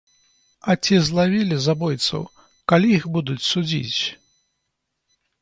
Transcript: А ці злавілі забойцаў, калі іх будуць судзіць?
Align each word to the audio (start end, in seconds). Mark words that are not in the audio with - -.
А 0.71 0.75
ці 0.85 0.95
злавілі 1.09 1.57
забойцаў, 1.65 2.23
калі 2.73 2.87
іх 2.97 3.07
будуць 3.19 3.45
судзіць? 3.51 4.01